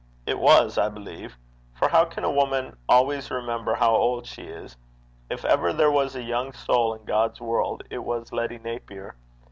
[0.25, 1.37] It was, I believe;
[1.75, 4.75] for how can a woman always remember how old she is?
[5.29, 9.13] If ever there was a young soul in God's world, it was Letty Napier.